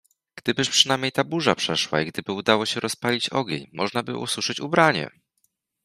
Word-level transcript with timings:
Gdybyż 0.35 0.69
przynajmniej 0.69 1.11
ta 1.11 1.23
burza 1.23 1.55
przeszła 1.55 2.01
i 2.01 2.05
gdyby 2.05 2.31
udało 2.31 2.65
się 2.65 2.79
rozpalić 2.79 3.29
ogień, 3.29 3.69
możnaby 3.73 4.17
osuszyć 4.17 4.59
ubranie! 4.59 5.09